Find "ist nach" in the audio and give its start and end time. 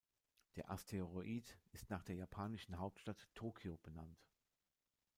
1.73-2.01